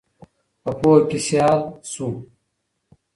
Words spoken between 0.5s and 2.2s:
په پوهه کې سيال شو.